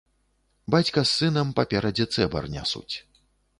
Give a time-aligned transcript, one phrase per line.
[0.75, 2.95] Бацька з сынам паперадзе цэбар нясуць.